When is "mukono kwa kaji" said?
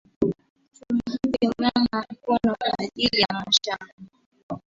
2.09-3.09